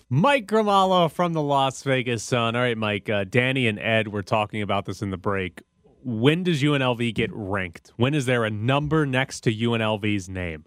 [0.08, 2.56] Mike Grimala from the Las Vegas Sun.
[2.56, 3.10] All right, Mike.
[3.10, 5.62] Uh, Danny and Ed were talking about this in the break.
[6.02, 7.92] When does UNLV get ranked?
[7.96, 10.64] When is there a number next to UNLV's name?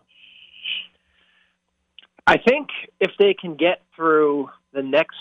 [2.28, 5.18] I think if they can get through the next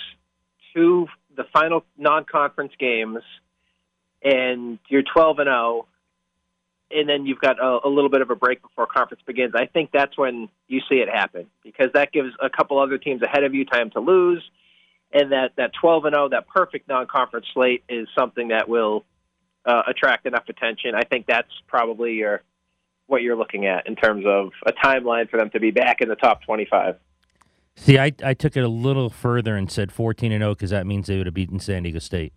[0.75, 3.23] two, the final non-conference games,
[4.23, 5.87] and you're 12 and 0,
[6.91, 9.55] and then you've got a, a little bit of a break before conference begins.
[9.55, 13.23] I think that's when you see it happen because that gives a couple other teams
[13.23, 14.43] ahead of you time to lose,
[15.13, 19.05] and that that 12 and 0, that perfect non-conference slate is something that will
[19.65, 20.95] uh, attract enough attention.
[20.95, 22.43] I think that's probably your
[23.07, 26.09] what you're looking at in terms of a timeline for them to be back in
[26.09, 26.95] the top 25.
[27.75, 30.87] See, I, I took it a little further and said 14 and 0 because that
[30.87, 32.33] means they would have beaten San Diego State.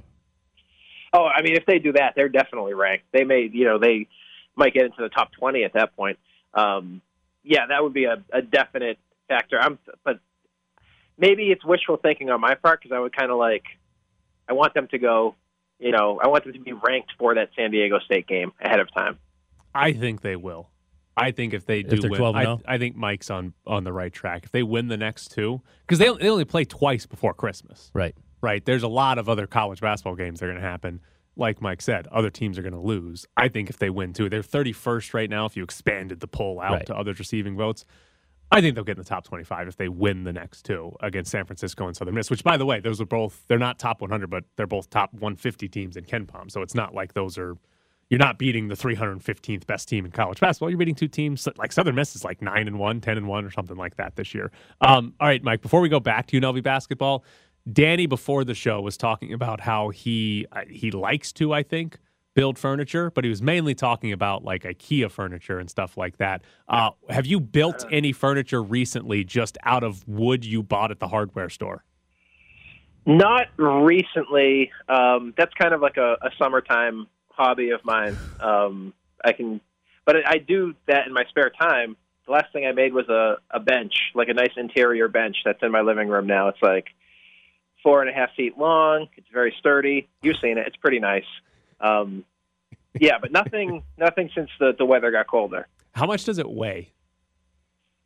[1.13, 3.05] Oh, I mean, if they do that, they're definitely ranked.
[3.11, 4.07] They may, you know, they
[4.55, 6.19] might get into the top 20 at that point.
[6.53, 7.01] Um,
[7.43, 9.59] yeah, that would be a, a definite factor.
[9.59, 10.19] I'm, but
[11.17, 13.63] maybe it's wishful thinking on my part because I would kind of like,
[14.47, 15.35] I want them to go.
[15.79, 18.79] You know, I want them to be ranked for that San Diego State game ahead
[18.79, 19.17] of time.
[19.73, 20.69] I think they will.
[21.17, 23.91] I think if they do If win, 12 I, I think Mike's on on the
[23.93, 24.45] right track.
[24.45, 28.15] If they win the next two, because they they only play twice before Christmas, Right.
[28.41, 28.63] right?
[28.63, 31.01] There's a lot of other college basketball games that are going to happen.
[31.35, 33.25] Like Mike said, other teams are going to lose.
[33.35, 35.45] I think if they win too, they're 31st right now.
[35.45, 36.85] If you expanded the poll out Right.
[36.87, 37.85] to others receiving votes,
[38.51, 41.31] I think they'll get in the top 25 if they win the next two against
[41.31, 42.29] San Francisco and Southern Miss.
[42.29, 45.11] Which, by the way, those are both they're not top 100, but they're both top
[45.13, 46.51] 150 teams in KenPom.
[46.51, 47.57] So it's not like those are
[48.09, 50.69] you're not beating the 315th best team in college basketball.
[50.69, 53.43] You're beating two teams like Southern Miss is like nine and one, 10 and one,
[53.43, 54.51] or something like that this year.
[54.81, 55.61] Um, all right, Mike.
[55.63, 57.23] Before we go back to UNLV basketball,
[57.71, 61.97] Danny before the show was talking about how he uh, he likes to, I think,
[62.33, 66.41] build furniture, but he was mainly talking about like IKEA furniture and stuff like that.
[66.67, 71.07] Uh, have you built any furniture recently just out of wood you bought at the
[71.07, 71.83] hardware store?
[73.05, 74.71] Not recently.
[74.87, 78.17] Um, that's kind of like a, a summertime hobby of mine.
[78.39, 79.59] Um, I can,
[80.05, 81.97] but I do that in my spare time.
[82.25, 85.59] The last thing I made was a, a bench, like a nice interior bench that's
[85.61, 86.47] in my living room now.
[86.47, 86.87] It's like
[87.83, 89.07] four and a half feet long.
[89.17, 90.07] It's very sturdy.
[90.21, 90.65] You've seen it.
[90.65, 91.25] It's pretty nice.
[91.79, 92.23] Um,
[92.99, 95.67] yeah, but nothing, nothing since the, the weather got colder.
[95.91, 96.93] How much does it weigh?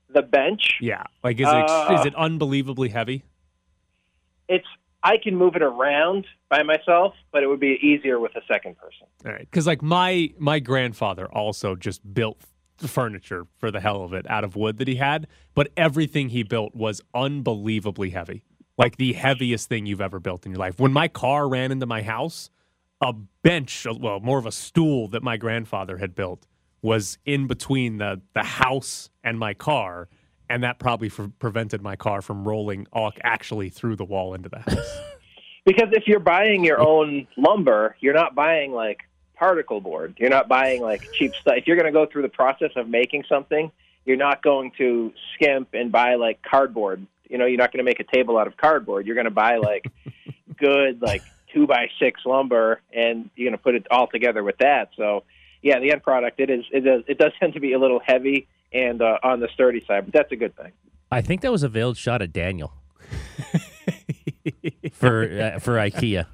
[0.09, 3.23] The bench, Yeah, like is it Uh, is it unbelievably heavy?
[4.47, 4.65] it's
[5.03, 8.77] I can move it around by myself, but it would be easier with a second
[8.77, 9.05] person.
[9.25, 12.37] All right, because like my my grandfather also just built
[12.77, 16.41] furniture for the hell of it out of wood that he had, but everything he
[16.43, 18.43] built was unbelievably heavy,
[18.77, 20.79] like the heaviest thing you've ever built in your life.
[20.79, 22.49] When my car ran into my house,
[23.01, 26.45] a bench, well, more of a stool that my grandfather had built
[26.81, 30.07] was in between the the house and my car.
[30.49, 32.87] And that probably for, prevented my car from rolling
[33.21, 34.97] actually through the wall into the house.
[35.65, 39.01] Because if you're buying your own lumber, you're not buying like
[39.35, 40.15] particle board.
[40.17, 41.55] You're not buying like cheap stuff.
[41.57, 43.69] If you're going to go through the process of making something,
[44.05, 47.05] you're not going to skimp and buy like cardboard.
[47.29, 49.05] You know, you're not going to make a table out of cardboard.
[49.05, 49.85] You're going to buy like
[50.57, 54.57] good like two by six lumber, and you're going to put it all together with
[54.59, 54.89] that.
[54.97, 55.23] So,
[55.61, 58.01] yeah, the end product it is it does it does tend to be a little
[58.05, 60.71] heavy and uh, on the sturdy side, but that's a good thing.
[61.11, 62.73] I think that was a veiled shot at Daniel
[64.91, 66.25] for uh, for IKEA.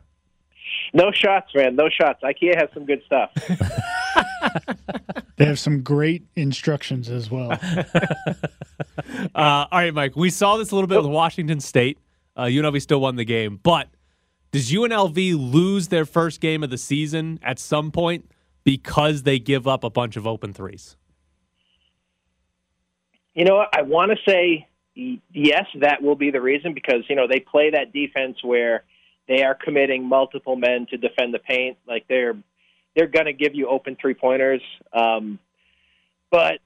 [0.94, 1.76] No shots, man.
[1.76, 2.22] No shots.
[2.24, 3.32] IKEA has some good stuff.
[5.36, 7.58] They have some great instructions as well.
[9.36, 10.16] Uh, all right, Mike.
[10.16, 11.98] We saw this a little bit with Washington State.
[12.36, 13.90] Uh, UNLV still won the game, but
[14.52, 18.30] does UNLV lose their first game of the season at some point
[18.64, 20.96] because they give up a bunch of open threes?
[23.34, 23.66] You know?
[23.74, 27.72] I want to say yes, that will be the reason because you know they play
[27.72, 28.84] that defense where
[29.28, 31.78] they are committing multiple men to defend the paint.
[31.88, 32.36] Like they're
[32.96, 34.62] they're going to give you open three pointers.
[34.92, 35.40] Um,
[36.32, 36.60] but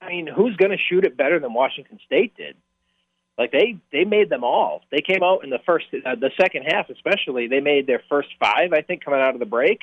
[0.00, 2.56] I mean, who's going to shoot it better than Washington State did?
[3.36, 4.82] Like they they made them all.
[4.92, 7.48] They came out in the first uh, the second half, especially.
[7.48, 9.80] They made their first five, I think, coming out of the break.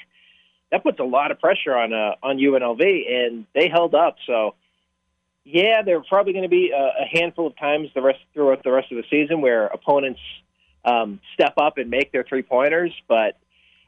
[0.71, 4.15] That puts a lot of pressure on uh, on UNLV, and they held up.
[4.25, 4.55] So
[5.43, 8.63] yeah, there are probably going to be a, a handful of times the rest throughout
[8.63, 10.19] the rest of the season where opponents
[10.85, 13.37] um, step up and make their three pointers, but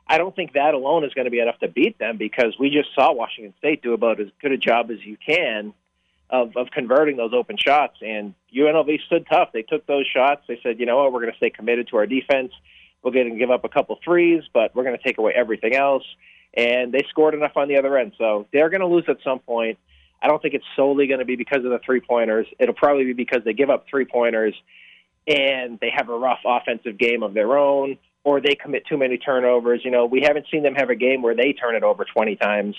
[0.08, 2.70] I don't think that alone is going to be enough to beat them because we
[2.70, 5.74] just saw Washington State do about as good a job as you can
[6.30, 7.98] of, of converting those open shots.
[8.02, 9.50] And UNLV stood tough.
[9.54, 10.42] They took those shots.
[10.48, 12.52] They said, you know what, we're going to stay committed to our defense.
[13.02, 15.76] We're going to give up a couple threes, but we're going to take away everything
[15.76, 16.04] else.
[16.54, 18.14] And they scored enough on the other end.
[18.18, 19.78] So they're going to lose at some point.
[20.22, 22.48] I don't think it's solely going to be because of the three pointers.
[22.60, 24.56] It'll probably be because they give up three pointers
[25.28, 29.18] and they have a rough offensive game of their own, or they commit too many
[29.18, 29.82] turnovers.
[29.84, 32.36] You know, we haven't seen them have a game where they turn it over 20
[32.38, 32.76] times,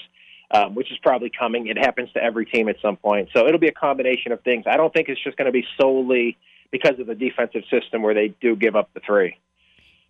[0.51, 1.67] um, which is probably coming.
[1.67, 3.29] It happens to every team at some point.
[3.35, 4.65] So it'll be a combination of things.
[4.67, 6.37] I don't think it's just going to be solely
[6.71, 9.39] because of the defensive system where they do give up the three.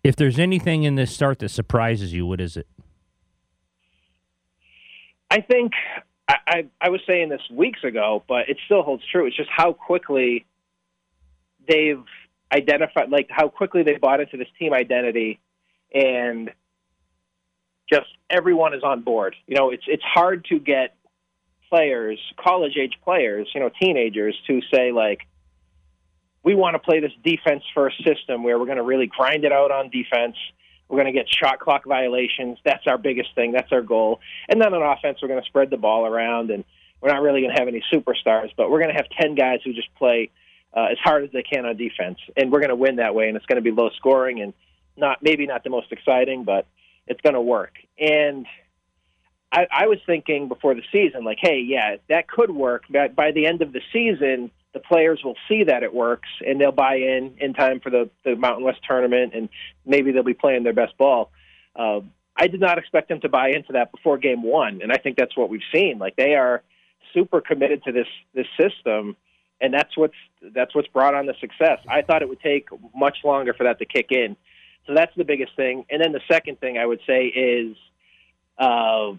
[0.03, 2.67] If there's anything in this start that surprises you, what is it?
[5.29, 5.73] I think
[6.27, 9.25] I, I, I was saying this weeks ago, but it still holds true.
[9.25, 10.45] It's just how quickly
[11.67, 12.03] they've
[12.55, 15.39] identified, like how quickly they bought into this team identity,
[15.93, 16.51] and
[17.91, 19.35] just everyone is on board.
[19.47, 20.95] You know, it's it's hard to get
[21.69, 25.27] players, college age players, you know, teenagers, to say like,
[26.43, 29.51] we want to play this defense first system where we're going to really grind it
[29.51, 30.35] out on defense.
[30.87, 32.59] We're going to get shot clock violations.
[32.63, 33.51] That's our biggest thing.
[33.51, 34.19] That's our goal.
[34.47, 36.63] And then on offense, we're going to spread the ball around, and
[37.01, 39.59] we're not really going to have any superstars, but we're going to have ten guys
[39.65, 40.29] who just play
[40.75, 43.27] uh, as hard as they can on defense, and we're going to win that way.
[43.27, 44.53] And it's going to be low scoring and
[44.97, 46.67] not maybe not the most exciting, but
[47.07, 47.73] it's going to work.
[47.99, 48.45] And
[49.51, 52.83] I, I was thinking before the season, like, hey, yeah, that could work.
[52.89, 56.59] But by the end of the season, the players will see that it works and
[56.59, 59.49] they'll buy in in time for the, the Mountain West tournament, and
[59.85, 61.31] maybe they'll be playing their best ball.
[61.75, 62.01] Uh,
[62.35, 65.15] I did not expect them to buy into that before game one, and I think
[65.17, 65.99] that's what we've seen.
[65.99, 66.61] Like they are
[67.13, 69.15] super committed to this this system,
[69.61, 70.15] and that's what's
[70.53, 71.79] that's what's brought on the success.
[71.89, 74.35] I thought it would take much longer for that to kick in,
[74.87, 75.85] so that's the biggest thing.
[75.89, 77.75] And then the second thing I would say is
[78.57, 79.13] uh,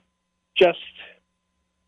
[0.57, 0.79] just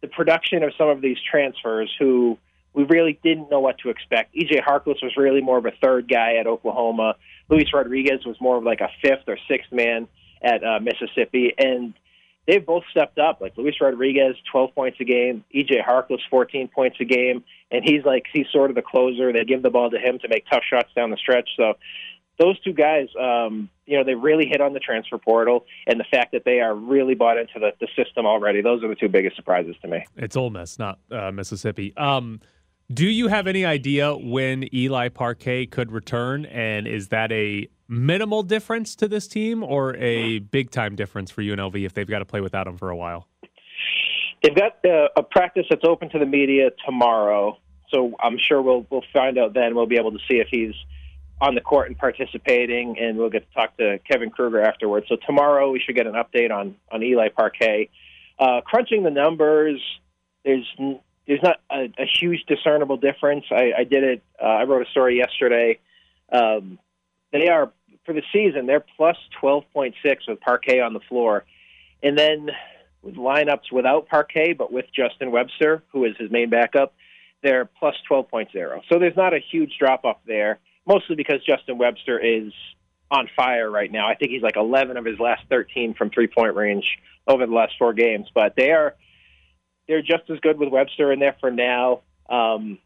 [0.01, 2.39] the production of some of these transfers who
[2.73, 4.35] we really didn't know what to expect.
[4.35, 7.17] EJ Harkless was really more of a third guy at Oklahoma.
[7.49, 10.07] Luis Rodriguez was more of like a fifth or sixth man
[10.43, 11.95] at uh, Mississippi, and
[12.49, 13.41] they've both stepped up.
[13.41, 15.45] Like Luis Rodriguez, 12 points a game.
[15.55, 19.33] EJ Harkless, 14 points a game, and he's like he's sort of the closer.
[19.33, 21.51] They give the ball to him to make tough shots down the stretch.
[21.57, 21.75] So
[22.39, 26.05] those two guys, um, you know, they really hit on the transfer portal and the
[26.05, 28.63] fact that they are really bought into the, the system already.
[28.63, 30.05] Those are the two biggest surprises to me.
[30.17, 31.97] It's Ole Miss, not uh, Mississippi.
[31.97, 32.41] Um,
[32.93, 36.47] do you have any idea when Eli Parquet could return?
[36.47, 41.43] And is that a minimal difference to this team or a big time difference for
[41.43, 43.29] UNLV if they've got to play without him for a while?
[44.43, 47.59] They've got uh, a practice that's open to the media tomorrow,
[47.91, 49.75] so I'm sure we'll we'll find out then.
[49.75, 50.75] We'll be able to see if he's
[51.41, 55.07] on the court and participating, and we'll get to talk to Kevin Kruger afterwards.
[55.09, 57.91] So tomorrow we should get an update on on Eli Parquet.
[58.39, 59.83] Uh, crunching the numbers,
[60.45, 60.67] there's
[61.29, 63.45] there's not a, a huge discernible difference.
[63.51, 64.23] I, I did it.
[64.43, 65.79] Uh, I wrote a story yesterday.
[66.33, 66.79] Um,
[67.33, 67.71] they are
[68.07, 68.67] for the season.
[68.67, 71.45] They're plus twelve point six with Parquet on the floor,
[72.03, 72.51] and then
[73.03, 76.95] with lineups without Parquet but with Justin Webster, who is his main backup,
[77.43, 78.81] they're plus twelve point zero.
[78.91, 80.59] So there's not a huge drop off there.
[80.87, 82.51] Mostly because Justin Webster is
[83.11, 84.09] on fire right now.
[84.09, 86.85] I think he's like 11 of his last 13 from three point range
[87.27, 88.27] over the last four games.
[88.35, 88.95] But they are
[89.89, 92.03] they're just as good with Webster in there for now.
[92.29, 92.79] Um,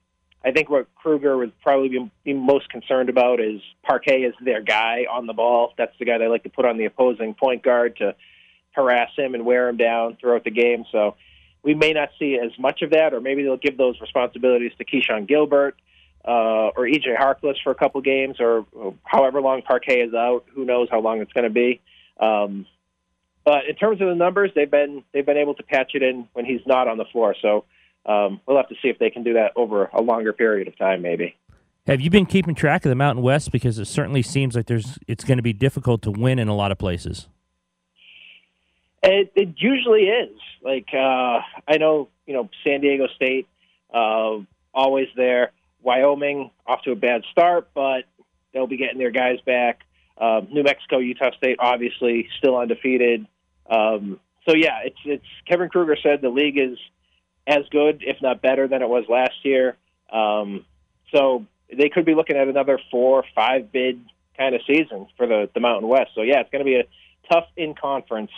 [0.45, 4.63] I think what Kruger would probably be, be most concerned about is Parquet is their
[4.63, 5.75] guy on the ball.
[5.77, 8.15] That's the guy they like to put on the opposing point guard to
[8.73, 10.85] harass him and wear him down throughout the game.
[10.91, 11.17] So
[11.63, 14.85] we may not see as much of that, or maybe they'll give those responsibilities to
[14.85, 15.77] Keshon Gilbert
[16.25, 20.45] uh, or EJ Harkless for a couple games, or, or however long Parquet is out.
[20.55, 21.81] Who knows how long it's going to be?
[22.19, 22.67] Um,
[23.45, 26.29] but in terms of the numbers, they've been they've been able to patch it in
[26.33, 27.35] when he's not on the floor.
[27.41, 27.65] So
[28.07, 30.77] um, we'll have to see if they can do that over a longer period of
[30.77, 31.37] time, maybe.
[31.87, 34.99] Have you been keeping track of the Mountain West because it certainly seems like there's
[35.09, 37.29] it's going to be difficult to win in a lot of places.
[39.03, 40.39] It, it usually is.
[40.63, 43.49] Like uh, I know, you know, San Diego State
[43.93, 44.39] uh,
[44.73, 45.51] always there.
[45.83, 48.05] Wyoming off to a bad start, but
[48.55, 49.81] they'll be getting their guys back.
[50.17, 53.27] Uh, New Mexico, Utah State, obviously still undefeated.
[53.69, 56.79] Um, so yeah, it's it's Kevin Kruger said the league is
[57.47, 59.77] as good, if not better, than it was last year.
[60.13, 60.65] Um,
[61.15, 61.47] so
[61.77, 64.01] they could be looking at another four, five bid
[64.37, 66.11] kind of season for the the Mountain West.
[66.15, 66.85] So yeah, it's going to be a
[67.33, 68.33] tough in conference,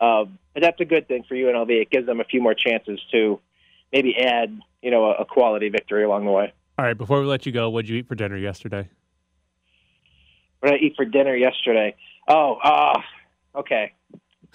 [0.00, 1.70] uh, but that's a good thing for UNLV.
[1.70, 3.40] It gives them a few more chances to
[3.92, 6.52] maybe add you know a, a quality victory along the way.
[6.78, 8.88] All right, before we let you go, what did you eat for dinner yesterday?
[10.60, 11.96] What did I eat for dinner yesterday?
[12.28, 13.00] Oh, uh,
[13.56, 13.92] okay.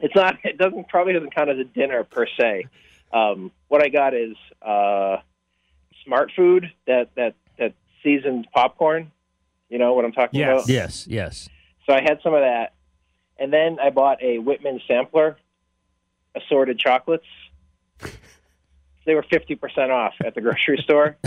[0.00, 0.38] it's not.
[0.44, 2.66] It doesn't probably doesn't count as a dinner per se.
[3.12, 5.18] Um, what I got is uh,
[6.04, 9.10] smart food that that that seasoned popcorn.
[9.68, 10.48] You know what I'm talking yes.
[10.48, 10.68] about?
[10.68, 11.48] Yes, yes.
[11.86, 12.74] So I had some of that,
[13.38, 15.36] and then I bought a Whitman sampler,
[16.34, 17.26] assorted chocolates.
[19.06, 21.16] They were fifty percent off at the grocery store.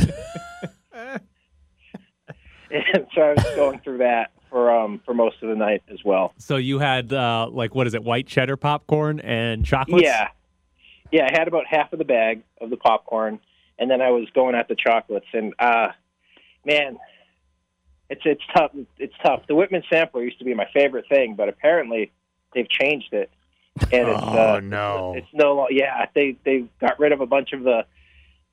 [2.74, 6.04] and so I was going through that for um for most of the night as
[6.06, 6.32] well.
[6.38, 10.04] So you had uh, like what is it, white cheddar popcorn and chocolates?
[10.06, 10.28] Yeah,
[11.12, 11.28] yeah.
[11.30, 13.40] I had about half of the bag of the popcorn,
[13.80, 15.26] and then I was going at the chocolates.
[15.34, 15.88] And uh,
[16.66, 16.98] man,
[18.12, 18.72] it's it's tough.
[19.00, 19.42] It's tough.
[19.48, 22.12] The Whitman sampler used to be my favorite thing, but apparently
[22.54, 23.32] they've changed it.
[23.92, 25.16] And it's, Oh, uh, no.
[25.18, 26.06] It's no, lo- yeah.
[26.14, 27.86] They they got rid of a bunch of the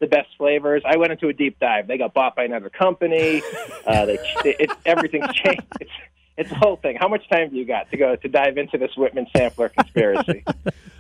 [0.00, 0.82] the best flavors.
[0.84, 1.86] I went into a deep dive.
[1.86, 3.42] They got bought by another company.
[3.86, 5.62] Uh, they, it, everything's changed.
[5.80, 5.90] It's
[6.36, 6.96] it's the whole thing.
[6.96, 10.44] How much time do you got to go to dive into this Whitman sampler conspiracy?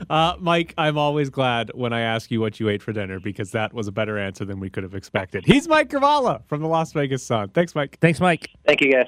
[0.08, 3.52] Uh, Mike, I'm always glad when I ask you what you ate for dinner because
[3.52, 5.44] that was a better answer than we could have expected.
[5.46, 7.50] He's Mike Grimala from the Las Vegas Sun.
[7.50, 7.96] Thanks, Mike.
[8.00, 8.50] Thanks, Mike.
[8.66, 9.06] Thank you, guys.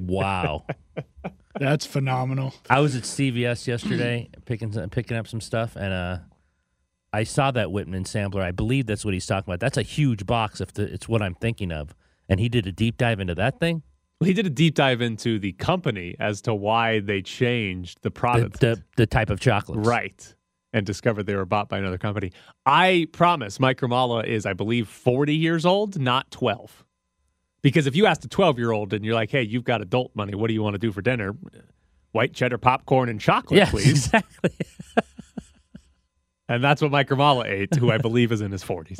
[0.00, 0.64] Wow.
[1.58, 2.54] That's phenomenal.
[2.70, 6.18] I was at CVS yesterday picking picking up some stuff, and uh,
[7.12, 8.42] I saw that Whitman sampler.
[8.42, 9.60] I believe that's what he's talking about.
[9.60, 11.94] That's a huge box if the, it's what I'm thinking of.
[12.28, 13.82] And he did a deep dive into that thing.
[14.20, 18.08] Well, he did a deep dive into the company as to why they changed the
[18.08, 18.60] The, product.
[18.60, 20.34] the, the type of chocolate, Right.
[20.74, 22.30] And discovered they were bought by another company.
[22.66, 26.84] I promise Mike Grimala is, I believe, 40 years old, not 12.
[27.62, 30.14] Because if you asked a 12 year old and you're like, hey, you've got adult
[30.14, 31.34] money, what do you want to do for dinner?
[32.12, 33.88] White cheddar popcorn and chocolate, Yes, please.
[33.90, 34.50] exactly.
[36.48, 38.98] And that's what Mike Grimala ate, who I believe is in his 40s.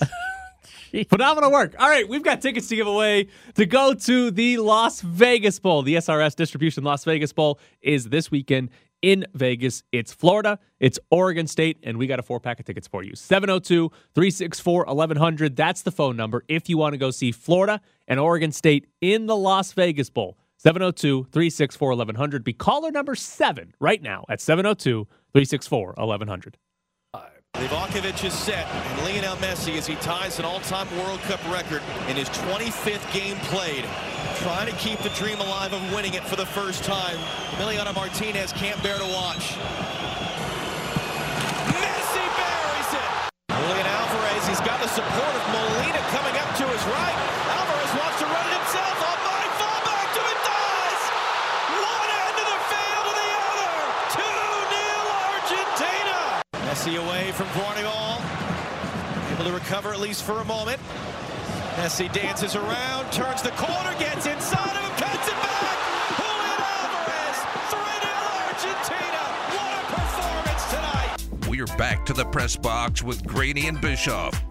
[1.09, 1.75] Phenomenal work.
[1.79, 5.83] All right, we've got tickets to give away to go to the Las Vegas Bowl.
[5.83, 8.71] The SRS Distribution Las Vegas Bowl is this weekend
[9.03, 9.83] in Vegas.
[9.93, 13.15] It's Florida, it's Oregon State, and we got a four pack of tickets for you.
[13.15, 15.57] 702 364 1100.
[15.57, 19.27] That's the phone number if you want to go see Florida and Oregon State in
[19.27, 20.39] the Las Vegas Bowl.
[20.57, 22.45] 702 364 1100.
[22.45, 26.57] Be caller number seven right now at 702 364 1100.
[27.59, 32.15] Livakovic is set, and Lionel Messi, as he ties an all-time World Cup record in
[32.15, 33.85] his 25th game played,
[34.37, 37.19] trying to keep the dream alive of winning it for the first time.
[37.59, 39.59] Emiliano Martinez can't bear to watch.
[41.83, 43.11] Messi buries it.
[43.51, 47.19] Julian Alvarez, he's got the support of Molina coming up to his right.
[47.59, 49.03] Alvarez wants to run it himself.
[49.03, 51.03] On mine, fall back to it, does.
[51.75, 53.75] One end of the field to the other.
[54.15, 56.39] 2-0 Argentina.
[56.89, 58.23] Messi away from Gvardiol.
[59.33, 60.81] Able to recover at least for a moment.
[61.77, 65.79] Messi dances around, turns the corner, gets inside of him, cuts it back.
[66.17, 68.09] Julian Alvarez, 3-0
[68.49, 69.23] Argentina.
[69.55, 71.49] What a performance tonight.
[71.49, 74.48] We're back to the press box with Grady and Bischoff.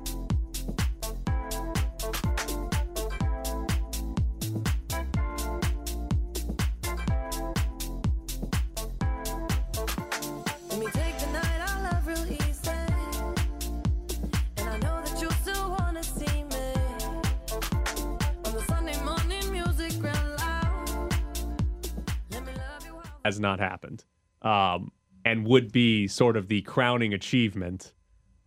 [23.37, 24.03] Has not happened
[24.41, 24.91] um,
[25.23, 27.93] and would be sort of the crowning achievement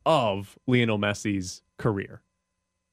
[0.04, 2.22] of Lionel Messi's career.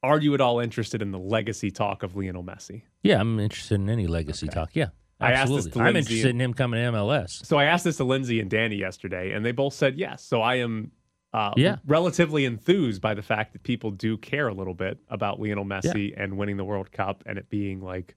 [0.04, 2.84] Are you at all interested in the legacy talk of Lionel Messi?
[3.02, 4.70] Yeah, I'm interested in any legacy talk.
[4.74, 4.90] Yeah.
[5.20, 5.82] I asked this Absolutely.
[5.82, 7.44] I'm Lindsay interested and- in him coming to MLS.
[7.46, 10.22] So I asked this to Lindsay and Danny yesterday, and they both said yes.
[10.24, 10.92] So I am
[11.34, 11.78] uh, Yeah.
[11.86, 16.14] relatively enthused by the fact that people do care a little bit about Lionel Messi
[16.16, 18.16] and winning the World Cup and it being like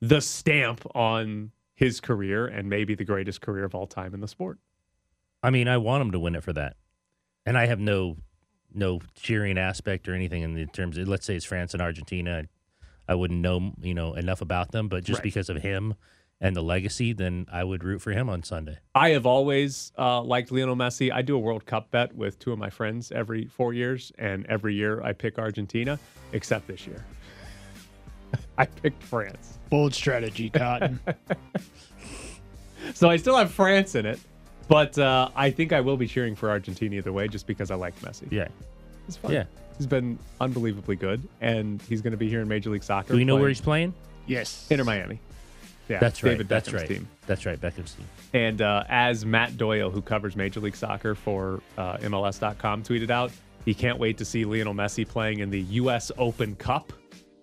[0.00, 4.26] the stamp on his career and maybe the greatest career of all time in the
[4.26, 4.58] sport.
[5.44, 6.74] I mean, I want him to win it for that,
[7.46, 8.16] and I have no
[8.74, 12.42] no cheering aspect or anything in the terms of let's say it's France and Argentina.
[13.06, 15.22] I wouldn't know you know enough about them, but just Right.
[15.22, 15.94] because of him
[16.40, 18.78] and the legacy, then I would root for him on Sunday.
[18.96, 21.12] I have always uh, liked Lionel Messi.
[21.12, 24.44] I do a World Cup bet with two of my friends every four years, and
[24.46, 25.96] every year I pick Argentina,
[26.32, 27.04] except this year.
[28.58, 29.58] I picked France.
[29.70, 30.98] Bold strategy, Cotton.
[32.94, 34.18] So I still have France in it,
[34.68, 37.74] but uh, I think I will be cheering for Argentina either way just because I
[37.74, 38.28] like Messi.
[38.30, 38.48] Yeah,
[39.06, 39.32] It's fun.
[39.32, 39.44] yeah.
[39.76, 43.12] He's been unbelievably good, and he's going to be here in Major League Soccer.
[43.12, 43.92] Do we know where he's playing?
[44.26, 44.66] yes.
[44.70, 45.20] Inter Miami.
[45.88, 46.30] Yeah, That's right.
[46.30, 46.86] David That's right.
[46.88, 47.08] team.
[47.26, 47.60] That's right.
[47.60, 48.06] Beckham's team.
[48.32, 53.32] And uh, as Matt Doyle, who covers Major League Soccer for uh, MLS.com, tweeted out,
[53.64, 56.10] he can't wait to see Lionel Messi playing in the U.S.
[56.18, 56.92] Open Cup,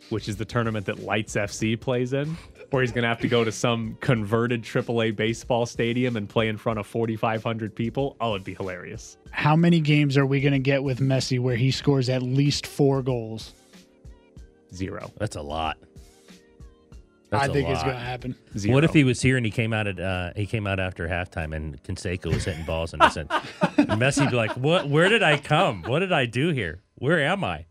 [0.09, 2.37] which is the tournament that Lights FC plays in,
[2.69, 6.47] where he's going to have to go to some converted AAA baseball stadium and play
[6.47, 8.15] in front of 4,500 people.
[8.19, 9.17] Oh, it'd be hilarious.
[9.31, 12.67] How many games are we going to get with Messi where he scores at least
[12.67, 13.53] four goals?
[14.73, 15.11] Zero.
[15.17, 15.77] That's a lot.
[17.29, 18.35] That's I a think it's going to happen.
[18.57, 18.75] Zero.
[18.75, 21.07] What if he was here and he came out at uh, he came out after
[21.07, 24.87] halftime and Canseco was hitting balls and he said, Messi would be like, "What?
[24.87, 25.83] Where did I come?
[25.83, 26.81] What did I do here?
[26.95, 27.65] Where am I?"